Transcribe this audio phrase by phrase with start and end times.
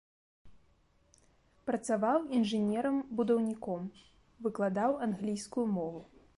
[1.71, 3.81] Працаваў інжынерам-будаўніком,
[4.47, 6.01] выкладаў англійскую мову.